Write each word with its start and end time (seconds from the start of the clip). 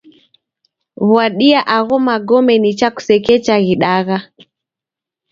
W'adia 1.13 1.61
agho 1.77 1.95
magome 2.07 2.53
nicha 2.61 2.87
kusekecha 2.95 3.53
ghidagha. 3.65 4.17